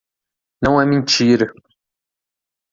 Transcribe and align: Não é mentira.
Não 0.63 0.81
é 0.81 0.85
mentira. 0.87 1.53